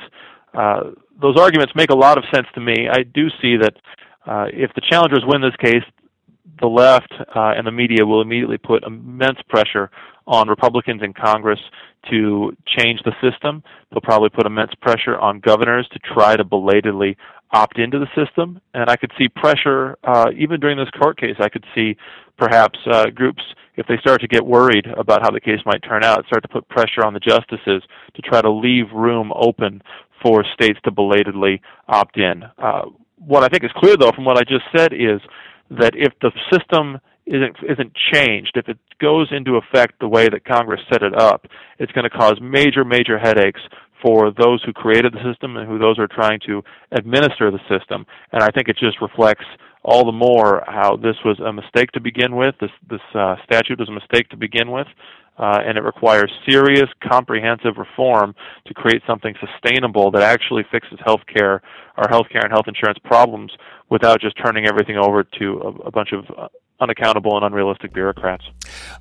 Uh, 0.53 0.91
those 1.21 1.39
arguments 1.39 1.73
make 1.77 1.91
a 1.91 1.95
lot 1.95 2.19
of 2.19 2.25
sense 2.35 2.47
to 2.55 2.61
me. 2.61 2.89
I 2.91 3.05
do 3.05 3.29
see 3.41 3.57
that 3.59 3.75
uh, 4.27 4.47
if 4.53 4.73
the 4.75 4.81
challengers 4.81 5.23
win 5.27 5.41
this 5.41 5.55
case, 5.57 5.85
the 6.61 6.67
left 6.67 7.13
uh, 7.35 7.53
and 7.57 7.67
the 7.67 7.73
media 7.73 8.05
will 8.05 8.21
immediately 8.21 8.59
put 8.59 8.83
immense 8.85 9.39
pressure 9.49 9.91
on 10.27 10.49
Republicans 10.49 11.03
in 11.03 11.13
Congress 11.13 11.61
to 12.11 12.55
change 12.67 13.01
the 13.05 13.13
system. 13.23 13.63
They'll 13.91 14.01
probably 14.01 14.29
put 14.29 14.47
immense 14.47 14.73
pressure 14.81 15.19
on 15.19 15.41
governors 15.41 15.89
to 15.93 15.99
try 15.99 16.37
to 16.37 16.45
belatedly 16.45 17.17
opt 17.53 17.79
into 17.79 17.99
the 17.99 18.09
system, 18.15 18.61
and 18.75 18.91
I 18.91 18.97
could 18.97 19.11
see 19.19 19.29
pressure 19.29 19.97
uh, 20.05 20.27
even 20.37 20.61
during 20.61 20.77
this 20.77 20.91
court 20.91 21.19
case. 21.19 21.37
I 21.39 21.49
could 21.49 21.65
see 21.75 21.97
perhaps 22.37 22.79
uh, 22.91 23.07
groups, 23.07 23.43
if 23.77 23.87
they 23.87 23.97
start 23.99 24.21
to 24.21 24.29
get 24.29 24.45
worried 24.45 24.87
about 24.97 25.23
how 25.23 25.31
the 25.31 25.41
case 25.41 25.61
might 25.65 25.83
turn 25.83 26.05
out, 26.05 26.27
start 26.27 26.43
to 26.43 26.49
put 26.49 26.69
pressure 26.69 27.05
on 27.05 27.15
the 27.15 27.21
justices 27.21 27.83
to 28.15 28.23
try 28.23 28.43
to 28.43 28.51
leave 28.51 28.93
room 28.93 29.33
open 29.35 29.83
for 30.23 30.45
states 30.53 30.79
to 30.85 30.91
belatedly 30.91 31.61
opt 31.89 32.19
in. 32.19 32.45
Uh, 32.59 32.83
what 33.17 33.43
I 33.43 33.49
think 33.49 33.65
is 33.65 33.71
clear, 33.77 33.97
though, 33.97 34.13
from 34.13 34.25
what 34.25 34.37
I 34.37 34.43
just 34.43 34.65
said, 34.77 34.93
is 34.93 35.21
that 35.71 35.93
if 35.95 36.13
the 36.21 36.33
system 36.53 36.99
isn't 37.27 37.57
isn't 37.69 37.93
changed, 38.13 38.53
if 38.55 38.69
it 38.69 38.79
goes 39.01 39.29
into 39.31 39.57
effect 39.57 40.01
the 40.01 40.09
way 40.09 40.29
that 40.29 40.45
Congress 40.45 40.81
set 40.91 41.03
it 41.03 41.15
up, 41.15 41.47
it's 41.79 41.93
going 41.93 42.09
to 42.09 42.11
cause 42.11 42.39
major, 42.41 42.85
major 42.85 43.19
headaches 43.19 43.61
for 44.03 44.31
those 44.31 44.63
who 44.65 44.73
created 44.73 45.13
the 45.13 45.33
system 45.33 45.57
and 45.57 45.69
who 45.69 45.79
those 45.79 45.99
are 45.99 46.07
trying 46.07 46.41
to 46.47 46.63
administer 46.93 47.51
the 47.51 47.61
system. 47.69 48.07
And 48.33 48.43
I 48.43 48.49
think 48.49 48.69
it 48.69 48.77
just 48.79 49.01
reflects 49.01 49.45
all 49.89 50.05
the 50.05 50.13
more 50.13 50.63
how 50.67 50.97
this 50.97 51.17
was 51.25 51.41
a 51.41 51.53
mistake 51.53 51.91
to 51.93 52.01
begin 52.01 52.37
with. 52.37 52.55
This 52.61 52.71
this 52.91 53.01
uh, 53.15 53.37
statute 53.45 53.79
was 53.79 53.89
a 53.89 53.93
mistake 53.93 54.29
to 54.29 54.37
begin 54.37 54.71
with, 54.71 54.87
uh, 55.39 55.61
and 55.65 55.79
it 55.79 55.83
requires 55.83 56.31
serious, 56.49 56.89
comprehensive 57.11 57.79
reform 57.79 58.35
to 58.67 58.75
create 58.75 59.03
something 59.07 59.35
sustainable 59.41 60.11
that 60.11 60.23
actually 60.23 60.65
fixes 60.71 60.99
healthcare, 61.07 61.61
our 61.97 62.09
healthcare 62.09 62.45
and 62.45 62.53
health 62.53 62.69
insurance 62.69 62.99
problems, 63.03 63.51
without 63.89 64.21
just 64.21 64.37
turning 64.45 64.67
everything 64.67 64.99
over 64.99 65.25
to 65.25 65.59
a, 65.65 65.89
a 65.89 65.91
bunch 65.91 66.13
of 66.13 66.25
uh, 66.37 66.49
unaccountable 66.81 67.37
and 67.37 67.45
unrealistic 67.45 67.93
bureaucrats. 67.93 68.45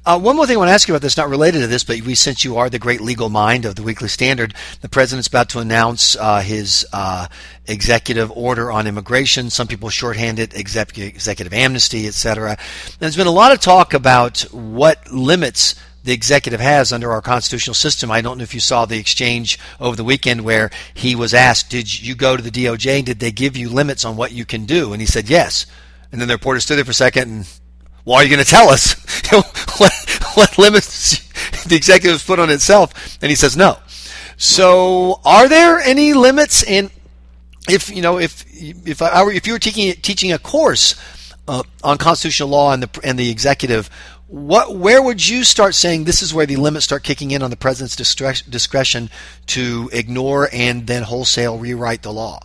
Uh, 0.05 0.19
one 0.19 0.35
more 0.35 0.47
thing 0.47 0.55
I 0.55 0.59
want 0.59 0.69
to 0.69 0.73
ask 0.73 0.87
you 0.87 0.93
about 0.93 1.03
this, 1.03 1.17
not 1.17 1.29
related 1.29 1.59
to 1.59 1.67
this, 1.67 1.83
but 1.83 2.01
we, 2.01 2.15
since 2.15 2.43
you 2.43 2.57
are 2.57 2.69
the 2.69 2.79
great 2.79 3.01
legal 3.01 3.29
mind 3.29 3.65
of 3.65 3.75
the 3.75 3.83
Weekly 3.83 4.07
Standard, 4.07 4.55
the 4.81 4.89
president's 4.89 5.27
about 5.27 5.49
to 5.49 5.59
announce 5.59 6.15
uh, 6.15 6.41
his 6.41 6.87
uh, 6.91 7.27
executive 7.67 8.31
order 8.31 8.71
on 8.71 8.87
immigration. 8.87 9.49
Some 9.49 9.67
people 9.67 9.89
shorthand 9.89 10.39
it 10.39 10.55
executive, 10.55 11.13
executive 11.13 11.53
amnesty, 11.53 12.07
etc. 12.07 12.57
There's 12.99 13.15
been 13.15 13.27
a 13.27 13.31
lot 13.31 13.51
of 13.51 13.59
talk 13.59 13.93
about 13.93 14.41
what 14.51 15.11
limits 15.11 15.75
the 16.03 16.13
executive 16.13 16.61
has 16.61 16.93
under 16.93 17.11
our 17.11 17.21
constitutional 17.21 17.73
system. 17.73 18.09
I 18.09 18.21
don't 18.21 18.37
know 18.37 18.43
if 18.43 18.53
you 18.53 18.61
saw 18.61 18.85
the 18.85 18.97
exchange 18.97 19.59
over 19.79 19.95
the 19.95 20.05
weekend 20.05 20.41
where 20.41 20.71
he 20.93 21.15
was 21.15 21.33
asked, 21.33 21.69
Did 21.69 22.01
you 22.01 22.15
go 22.15 22.37
to 22.37 22.41
the 22.41 22.49
DOJ 22.49 22.97
and 22.97 23.05
did 23.05 23.19
they 23.19 23.31
give 23.31 23.57
you 23.57 23.69
limits 23.69 24.05
on 24.05 24.15
what 24.15 24.31
you 24.31 24.45
can 24.45 24.65
do? 24.65 24.93
And 24.93 25.01
he 25.01 25.05
said, 25.05 25.29
Yes. 25.29 25.65
And 26.11 26.21
then 26.21 26.29
the 26.29 26.35
reporter 26.35 26.61
stood 26.61 26.77
there 26.77 26.85
for 26.85 26.91
a 26.91 26.93
second 26.93 27.29
and 27.29 27.59
why 28.07 28.21
are 28.21 28.23
you 28.23 28.29
going 28.29 28.43
to 28.43 28.49
tell 28.49 28.69
us 28.69 28.93
what, 29.79 29.91
what 30.35 30.57
limits 30.57 31.19
the 31.65 31.75
executive 31.75 32.13
has 32.13 32.23
put 32.23 32.39
on 32.39 32.49
itself? 32.49 33.17
And 33.21 33.29
he 33.29 33.35
says 33.35 33.57
no. 33.57 33.79
So, 34.37 35.19
are 35.25 35.49
there 35.49 35.79
any 35.79 36.13
limits? 36.13 36.63
And 36.63 36.89
if 37.67 37.89
you 37.93 38.01
know, 38.01 38.17
if 38.17 38.45
if 38.49 39.01
I 39.01 39.23
were, 39.23 39.31
if 39.33 39.45
you 39.45 39.51
were 39.51 39.59
teaching 39.59 39.91
teaching 39.95 40.31
a 40.31 40.39
course 40.39 40.95
uh, 41.49 41.63
on 41.83 41.97
constitutional 41.97 42.47
law 42.47 42.71
and 42.71 42.83
the 42.83 42.99
and 43.03 43.19
the 43.19 43.29
executive, 43.29 43.89
what 44.27 44.77
where 44.77 45.01
would 45.01 45.27
you 45.27 45.43
start 45.43 45.75
saying 45.75 46.05
this 46.05 46.21
is 46.21 46.33
where 46.33 46.45
the 46.45 46.55
limits 46.55 46.85
start 46.85 47.03
kicking 47.03 47.31
in 47.31 47.43
on 47.43 47.49
the 47.49 47.57
president's 47.57 47.97
discretion 47.97 49.09
to 49.47 49.89
ignore 49.91 50.47
and 50.53 50.87
then 50.87 51.03
wholesale 51.03 51.57
rewrite 51.57 52.03
the 52.03 52.13
law? 52.13 52.39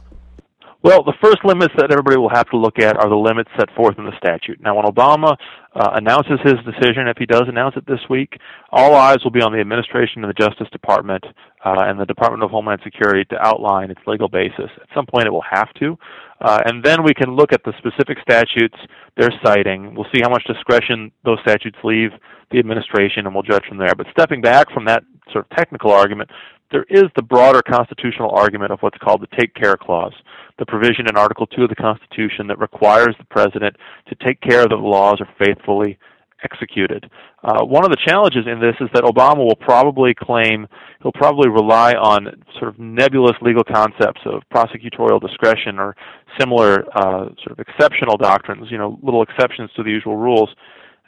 Well, 0.84 1.04
the 1.04 1.14
first 1.22 1.44
limits 1.44 1.72
that 1.76 1.92
everybody 1.92 2.16
will 2.16 2.34
have 2.34 2.50
to 2.50 2.56
look 2.56 2.80
at 2.80 2.96
are 2.96 3.08
the 3.08 3.14
limits 3.14 3.50
set 3.56 3.70
forth 3.76 3.98
in 3.98 4.04
the 4.04 4.16
statute. 4.18 4.60
Now, 4.60 4.74
when 4.74 4.84
Obama 4.84 5.36
uh, 5.76 5.90
announces 5.94 6.40
his 6.42 6.54
decision, 6.66 7.06
if 7.06 7.16
he 7.18 7.24
does 7.24 7.44
announce 7.46 7.76
it 7.76 7.86
this 7.86 8.00
week, 8.10 8.36
all 8.72 8.96
eyes 8.96 9.18
will 9.22 9.30
be 9.30 9.42
on 9.42 9.52
the 9.52 9.60
administration 9.60 10.24
of 10.24 10.28
the 10.28 10.34
Justice 10.34 10.66
Department 10.72 11.22
uh, 11.64 11.86
and 11.86 12.00
the 12.00 12.04
Department 12.04 12.42
of 12.42 12.50
Homeland 12.50 12.80
Security 12.82 13.24
to 13.26 13.38
outline 13.38 13.92
its 13.92 14.00
legal 14.08 14.28
basis. 14.28 14.70
At 14.74 14.88
some 14.92 15.06
point, 15.06 15.28
it 15.28 15.30
will 15.30 15.46
have 15.48 15.72
to. 15.74 15.96
Uh, 16.40 16.58
and 16.66 16.82
then 16.82 17.04
we 17.04 17.14
can 17.14 17.36
look 17.36 17.52
at 17.52 17.62
the 17.62 17.72
specific 17.78 18.18
statutes 18.20 18.76
they're 19.16 19.32
citing. 19.44 19.94
We'll 19.94 20.10
see 20.12 20.20
how 20.20 20.30
much 20.30 20.42
discretion 20.48 21.12
those 21.24 21.38
statutes 21.42 21.78
leave 21.84 22.10
the 22.50 22.58
administration, 22.58 23.26
and 23.26 23.32
we'll 23.32 23.44
judge 23.44 23.64
from 23.68 23.78
there. 23.78 23.94
But 23.96 24.08
stepping 24.10 24.40
back 24.40 24.66
from 24.74 24.84
that 24.86 25.04
sort 25.31 25.45
of 25.45 25.57
technical 25.57 25.93
argument, 25.93 26.31
there 26.71 26.87
is 26.88 27.05
the 27.17 27.23
broader 27.23 27.61
constitutional 27.62 28.31
argument 28.31 28.73
of 28.73 28.81
what's 28.81 28.99
called 28.99 29.21
the 29.21 29.37
Take 29.38 29.55
Care 29.55 29.76
Clause, 29.76 30.14
the 30.59 30.67
provision 30.67 31.07
in 31.09 31.17
Article 31.17 31.47
2 31.47 31.64
of 31.64 31.69
the 31.69 31.76
Constitution 31.76 32.47
that 32.49 32.59
requires 32.59 33.14
the 33.19 33.26
President 33.26 33.76
to 34.09 34.14
take 34.26 34.41
care 34.41 34.62
that 34.62 34.69
the 34.71 34.76
laws 34.76 35.21
are 35.21 35.29
faithfully 35.38 35.99
executed. 36.45 37.09
Uh, 37.45 37.64
one 37.64 37.85
of 37.85 37.91
the 37.91 37.97
challenges 38.05 38.47
in 38.47 38.61
this 38.61 38.75
is 38.81 38.88
that 38.95 39.05
Obama 39.05 39.38
will 39.38 39.57
probably 39.57 40.14
claim, 40.14 40.67
he'll 41.02 41.12
probably 41.12 41.49
rely 41.49 41.93
on 41.93 42.43
sort 42.59 42.69
of 42.69 42.79
nebulous 42.79 43.37
legal 43.43 43.64
concepts 43.64 44.21
of 44.26 44.43
prosecutorial 44.52 45.21
discretion 45.21 45.79
or 45.79 45.95
similar 46.38 46.85
uh, 46.97 47.26
sort 47.45 47.52
of 47.52 47.59
exceptional 47.59 48.17
doctrines, 48.17 48.67
you 48.71 48.79
know, 48.79 48.99
little 49.02 49.23
exceptions 49.23 49.71
to 49.76 49.83
the 49.83 49.91
usual 49.91 50.17
rules, 50.17 50.50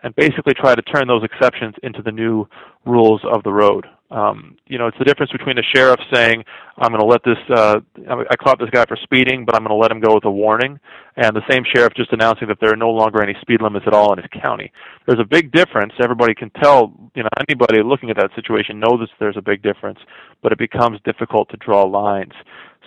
and 0.04 0.14
basically 0.14 0.52
try 0.54 0.75
to 0.75 0.82
turn 0.82 1.08
those 1.08 1.25
exceptions 1.25 1.75
into 1.82 2.02
the 2.02 2.12
new 2.12 2.46
rules 2.84 3.23
of 3.25 3.42
the 3.42 3.50
road. 3.50 3.87
Um, 4.11 4.56
you 4.66 4.78
know, 4.78 4.87
it's 4.87 4.99
the 4.99 5.04
difference 5.04 5.32
between 5.32 5.58
a 5.58 5.62
sheriff 5.75 5.99
saying, 6.12 6.44
"I'm 6.78 6.90
going 6.90 7.00
to 7.00 7.06
let 7.06 7.25
this, 7.25 7.38
uh, 7.50 7.80
I 8.06 8.37
caught 8.37 8.61
this 8.61 8.70
guy 8.70 8.84
for 8.84 8.96
speeding, 9.02 9.44
but 9.44 9.56
I'm 9.56 9.62
going 9.62 9.75
to 9.76 9.80
let 9.82 9.90
him 9.90 9.99
go 9.99 10.14
with 10.14 10.25
a 10.26 10.30
warning," 10.30 10.78
and 11.16 11.34
the 11.34 11.42
same 11.50 11.64
sheriff 11.75 11.94
just 11.96 12.12
announcing 12.12 12.46
that 12.49 12.58
there 12.61 12.70
are 12.70 12.76
no 12.76 12.90
longer 12.90 13.23
any 13.23 13.34
speed 13.40 13.62
limits 13.62 13.87
at 13.88 13.94
all 13.94 14.12
in 14.12 14.18
his 14.18 14.30
county. 14.40 14.70
There's 15.06 15.18
a 15.18 15.26
big 15.26 15.50
difference. 15.50 15.94
Everybody 16.00 16.34
can 16.34 16.50
tell. 16.62 16.92
You 17.16 17.23
know, 17.25 17.30
anybody 17.49 17.82
looking 17.82 18.11
at 18.11 18.16
that 18.18 18.30
situation 18.37 18.78
knows 18.78 19.00
that 19.00 19.08
there's 19.18 19.38
a 19.38 19.42
big 19.42 19.62
difference, 19.62 19.99
but 20.42 20.52
it 20.52 20.58
becomes 20.58 21.00
difficult 21.04 21.49
to 21.49 21.56
draw 21.56 21.82
lines. 21.82 22.34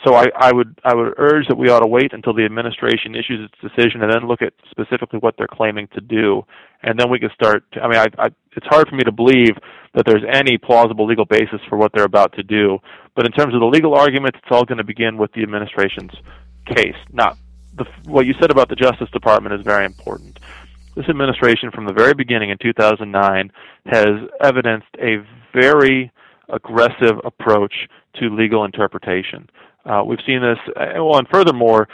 So 0.06 0.14
I, 0.14 0.28
I 0.36 0.52
would 0.54 0.80
I 0.84 0.94
would 0.94 1.14
urge 1.18 1.48
that 1.48 1.58
we 1.58 1.70
ought 1.70 1.80
to 1.80 1.88
wait 1.88 2.14
until 2.14 2.34
the 2.34 2.46
administration 2.46 3.16
issues 3.16 3.50
its 3.50 3.60
decision 3.62 4.04
and 4.04 4.14
then 4.14 4.28
look 4.28 4.42
at 4.42 4.54
specifically 4.70 5.20
what 5.20 5.36
they're 5.38 5.48
claiming 5.48 5.88
to 5.96 6.02
do, 6.02 6.44
and 6.84 7.00
then 7.00 7.10
we 7.10 7.20
can 7.20 7.30
start. 7.34 7.64
To, 7.74 7.82
I 7.82 7.88
mean, 7.88 7.98
I, 7.98 8.26
I, 8.26 8.28
it's 8.56 8.68
hard 8.68 8.88
for 8.88 8.96
me 8.96 9.04
to 9.04 9.12
believe 9.12 9.56
that 9.96 10.06
there's 10.06 10.24
any 10.32 10.58
plausible 10.58 11.08
legal 11.08 11.26
basis 11.26 11.60
for 11.68 11.78
what 11.78 11.92
they're 11.94 12.06
about 12.06 12.34
to 12.34 12.44
do. 12.44 12.78
But 13.16 13.26
in 13.26 13.32
terms 13.32 13.56
of 13.56 13.60
the 13.60 13.66
legal 13.66 13.96
arguments, 13.96 14.38
it's 14.42 14.52
all 14.52 14.66
going 14.66 14.78
to 14.78 14.84
begin 14.84 15.18
with 15.18 15.32
the 15.34 15.42
administration's 15.42 16.12
case. 16.76 16.96
Not 17.12 17.38
the, 17.76 17.86
what 18.06 18.26
you 18.26 18.34
said 18.40 18.52
about 18.52 18.70
the 18.70 18.76
Justice 18.76 19.10
Department 19.12 19.56
is 19.56 19.62
very 19.62 19.86
important. 19.86 20.40
This 20.96 21.10
administration, 21.10 21.72
from 21.72 21.86
the 21.86 21.94
very 21.94 22.14
beginning 22.14 22.50
in 22.50 22.58
2009, 22.58 23.52
has 23.86 24.30
evidenced 24.42 24.88
a 25.00 25.18
very 25.54 26.12
aggressive 26.50 27.18
approach 27.24 27.74
to 28.20 28.30
legal 28.30 28.66
interpretation. 28.66 29.50
Uh, 29.88 30.04
we've 30.04 30.20
seen 30.28 30.42
this, 30.42 30.60
uh, 30.76 31.04
well, 31.04 31.18
and 31.18 31.28
furthermore, 31.32 31.88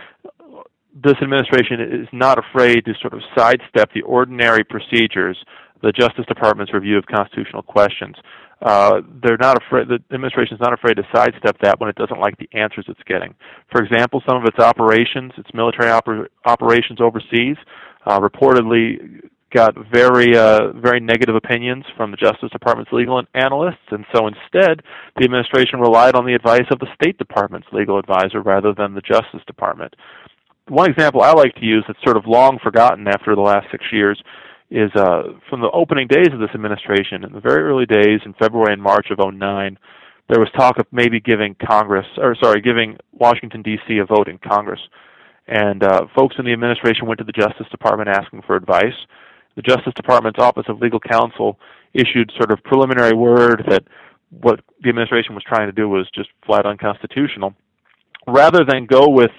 this 0.96 1.16
administration 1.22 1.80
is 1.80 2.08
not 2.12 2.38
afraid 2.38 2.86
to 2.86 2.94
sort 3.02 3.14
of 3.14 3.22
sidestep 3.38 3.92
the 3.94 4.02
ordinary 4.02 4.64
procedures, 4.64 5.38
the 5.82 5.92
Justice 5.92 6.26
Department's 6.28 6.74
review 6.74 6.98
of 6.98 7.06
constitutional 7.06 7.62
questions. 7.62 8.16
Uh, 8.62 9.02
they're 9.22 9.38
not 9.38 9.62
afraid. 9.62 9.88
The 9.90 10.00
administration 10.14 10.56
is 10.56 10.62
not 10.62 10.72
afraid 10.72 10.96
to 10.96 11.04
sidestep 11.14 11.58
that 11.62 11.80
when 11.80 11.90
it 11.90 11.96
doesn't 11.96 12.20
like 12.20 12.38
the 12.38 12.48
answers 12.54 12.86
it's 12.88 13.02
getting. 13.06 13.36
For 13.72 13.84
example, 13.84 14.24
some 14.28 14.38
of 14.38 14.46
its 14.46 14.58
operations, 14.58 15.34
its 15.38 15.50
military 15.54 15.90
oper- 15.90 16.28
operations 16.46 17.02
overseas, 17.02 17.58
uh, 18.06 18.20
reportedly 18.20 19.22
got 19.54 19.76
very 19.92 20.36
uh, 20.36 20.74
very 20.74 21.00
negative 21.00 21.36
opinions 21.36 21.86
from 21.96 22.12
the 22.12 22.18
Justice 22.18 22.50
Department's 22.52 22.92
legal 22.92 23.22
analysts, 23.34 23.88
and 23.92 24.06
so 24.14 24.28
instead, 24.28 24.82
the 25.18 25.24
administration 25.24 25.80
relied 25.80 26.16
on 26.16 26.26
the 26.26 26.34
advice 26.34 26.66
of 26.72 26.80
the 26.80 26.88
State 26.96 27.18
Department's 27.18 27.68
legal 27.72 28.00
advisor 28.00 28.42
rather 28.42 28.74
than 28.74 28.94
the 28.94 29.02
Justice 29.02 29.42
Department. 29.48 29.96
One 30.68 30.90
example 30.90 31.22
I 31.22 31.34
like 31.34 31.56
to 31.56 31.66
use 31.66 31.84
that's 31.88 32.02
sort 32.04 32.18
of 32.18 32.26
long 32.26 32.58
forgotten 32.64 33.08
after 33.08 33.36
the 33.36 33.42
last 33.42 33.68
six 33.72 33.86
years 33.92 34.22
is 34.72 34.90
uh, 34.96 35.24
from 35.50 35.62
the 35.62 35.70
opening 35.72 36.08
days 36.08 36.30
of 36.34 36.40
this 36.40 36.50
administration, 36.56 37.24
in 37.24 37.34
the 37.34 37.40
very 37.40 37.64
early 37.64 37.86
days 37.86 38.22
in 38.26 38.34
February 38.40 38.74
and 38.74 38.82
March 38.82 39.08
of 39.12 39.20
09, 39.20 39.78
there 40.30 40.40
was 40.40 40.50
talk 40.58 40.80
of 40.80 40.88
maybe 40.92 41.20
giving 41.20 41.56
Congress, 41.70 42.08
or 42.18 42.36
sorry, 42.42 42.62
giving 42.62 42.98
Washington 43.12 43.62
D.C. 43.62 44.00
a 44.00 44.06
vote 44.06 44.28
in 44.28 44.40
Congress. 44.40 44.80
And 45.48 45.84
uh, 45.84 46.08
folks 46.16 46.36
in 46.40 46.46
the 46.46 46.54
administration 46.54 47.06
went 47.08 47.20
to 47.20 47.26
the 47.26 47.34
Justice 47.34 47.68
Department 47.70 48.10
asking 48.10 48.42
for 48.48 48.56
advice 48.56 48.96
the 49.56 49.62
Justice 49.62 49.94
Department's 49.96 50.40
Office 50.40 50.66
of 50.68 50.80
Legal 50.80 51.00
Counsel 51.00 51.60
issued 51.94 52.32
sort 52.38 52.52
of 52.52 52.64
preliminary 52.64 53.14
word 53.14 53.64
that 53.70 53.84
what 54.42 54.62
the 54.82 54.90
administration 54.90 55.36
was 55.36 55.44
trying 55.44 55.68
to 55.68 55.72
do 55.72 55.88
was 55.88 56.10
just 56.14 56.30
flat 56.46 56.66
unconstitutional. 56.66 57.54
Rather 58.28 58.64
than 58.68 58.86
go 58.86 59.10
with 59.10 59.32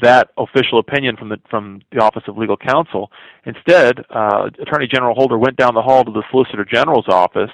that 0.00 0.30
official 0.38 0.78
opinion 0.78 1.16
from 1.16 1.28
the 1.28 1.36
from 1.48 1.82
the 1.92 1.98
Office 2.02 2.22
of 2.26 2.36
Legal 2.36 2.56
Counsel, 2.56 3.10
instead, 3.44 4.04
uh, 4.10 4.48
Attorney 4.60 4.88
General 4.90 5.14
Holder 5.14 5.38
went 5.38 5.56
down 5.56 5.74
the 5.74 5.82
hall 5.82 6.04
to 6.04 6.10
the 6.10 6.22
Solicitor 6.30 6.64
General's 6.64 7.08
office 7.08 7.50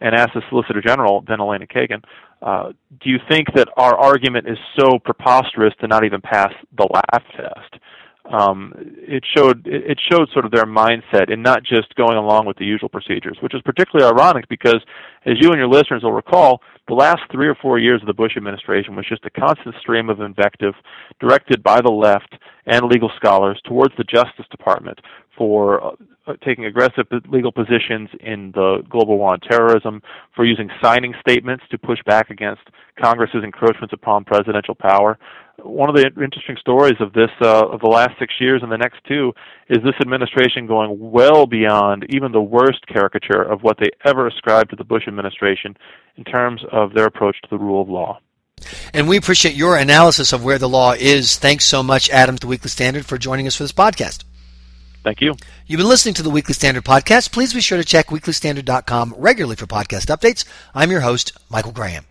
and 0.00 0.14
asked 0.14 0.34
the 0.34 0.42
Solicitor 0.48 0.80
General, 0.80 1.24
then 1.26 1.40
Elena 1.40 1.66
Kagan, 1.66 2.04
uh, 2.40 2.72
"Do 3.00 3.10
you 3.10 3.18
think 3.28 3.52
that 3.54 3.68
our 3.76 3.98
argument 3.98 4.48
is 4.48 4.58
so 4.78 4.98
preposterous 5.00 5.74
to 5.80 5.88
not 5.88 6.04
even 6.04 6.20
pass 6.20 6.52
the 6.76 6.86
laugh 6.88 7.24
test?" 7.36 7.82
Um, 8.30 8.72
it 8.76 9.24
showed 9.36 9.66
it 9.66 9.98
showed 10.10 10.28
sort 10.32 10.44
of 10.44 10.50
their 10.50 10.66
mindset 10.66 11.32
in 11.32 11.42
not 11.42 11.62
just 11.62 11.94
going 11.94 12.16
along 12.16 12.46
with 12.46 12.58
the 12.58 12.64
usual 12.64 12.88
procedures, 12.88 13.38
which 13.40 13.54
is 13.54 13.62
particularly 13.62 14.10
ironic 14.10 14.48
because, 14.48 14.80
as 15.24 15.34
you 15.40 15.50
and 15.50 15.58
your 15.58 15.68
listeners 15.68 16.02
will 16.02 16.12
recall, 16.12 16.60
the 16.88 16.94
last 16.94 17.20
three 17.32 17.48
or 17.48 17.54
four 17.54 17.78
years 17.78 18.02
of 18.02 18.06
the 18.06 18.14
Bush 18.14 18.32
administration 18.36 18.96
was 18.96 19.06
just 19.08 19.24
a 19.24 19.30
constant 19.30 19.74
stream 19.80 20.10
of 20.10 20.20
invective 20.20 20.74
directed 21.20 21.62
by 21.62 21.80
the 21.80 21.90
left 21.90 22.34
and 22.66 22.86
legal 22.86 23.10
scholars 23.16 23.60
towards 23.64 23.94
the 23.96 24.04
Justice 24.04 24.46
Department 24.50 24.98
for 25.36 25.82
uh, 25.82 26.34
taking 26.44 26.66
aggressive 26.66 27.06
legal 27.30 27.52
positions 27.52 28.10
in 28.20 28.52
the 28.54 28.82
global 28.90 29.16
war 29.18 29.32
on 29.32 29.40
terrorism, 29.40 30.02
for 30.34 30.44
using 30.44 30.68
signing 30.82 31.14
statements 31.20 31.64
to 31.70 31.78
push 31.78 31.98
back 32.04 32.28
against 32.28 32.62
Congress's 33.02 33.42
encroachments 33.44 33.94
upon 33.94 34.24
presidential 34.24 34.74
power. 34.74 35.18
One 35.62 35.88
of 35.88 35.96
the 35.96 36.06
interesting 36.06 36.56
stories 36.60 36.96
of 37.00 37.12
this 37.12 37.30
uh, 37.40 37.66
of 37.66 37.80
the 37.80 37.88
last 37.88 38.12
six 38.18 38.34
years 38.38 38.62
and 38.62 38.70
the 38.70 38.78
next 38.78 38.98
two 39.08 39.32
is 39.68 39.78
this 39.82 39.94
administration 40.00 40.66
going 40.66 41.10
well 41.10 41.46
beyond 41.46 42.06
even 42.10 42.30
the 42.30 42.40
worst 42.40 42.86
caricature 42.86 43.42
of 43.42 43.62
what 43.62 43.76
they 43.78 43.90
ever 44.04 44.28
ascribed 44.28 44.70
to 44.70 44.76
the 44.76 44.84
Bush 44.84 45.08
administration 45.08 45.76
in 46.16 46.24
terms 46.24 46.62
of 46.70 46.94
their 46.94 47.06
approach 47.06 47.36
to 47.42 47.48
the 47.50 47.58
rule 47.58 47.82
of 47.82 47.88
law. 47.88 48.20
And 48.92 49.08
we 49.08 49.16
appreciate 49.16 49.54
your 49.54 49.76
analysis 49.76 50.32
of 50.32 50.44
where 50.44 50.58
the 50.58 50.68
law 50.68 50.92
is. 50.92 51.38
Thanks 51.38 51.64
so 51.64 51.82
much, 51.82 52.10
Adam, 52.10 52.36
the 52.36 52.46
Weekly 52.46 52.70
Standard, 52.70 53.06
for 53.06 53.18
joining 53.18 53.46
us 53.46 53.56
for 53.56 53.64
this 53.64 53.72
podcast. 53.72 54.24
Thank 55.04 55.20
you. 55.20 55.34
You've 55.66 55.78
been 55.78 55.88
listening 55.88 56.14
to 56.14 56.22
the 56.22 56.30
Weekly 56.30 56.54
Standard 56.54 56.84
podcast. 56.84 57.32
Please 57.32 57.54
be 57.54 57.60
sure 57.60 57.78
to 57.78 57.84
check 57.84 58.08
weeklystandard.com 58.08 59.14
regularly 59.16 59.56
for 59.56 59.66
podcast 59.66 60.06
updates. 60.14 60.44
I'm 60.74 60.90
your 60.90 61.00
host, 61.00 61.36
Michael 61.50 61.72
Graham. 61.72 62.07